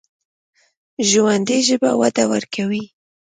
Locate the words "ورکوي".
2.33-2.83